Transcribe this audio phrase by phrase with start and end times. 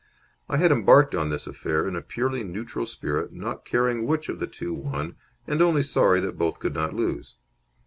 [0.49, 4.39] I had embarked on this affair in a purely neutral spirit, not caring which of
[4.39, 7.35] the two won and only sorry that both could not lose.